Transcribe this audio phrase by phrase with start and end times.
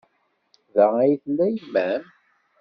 [0.75, 2.03] Da ay tella yemma-m?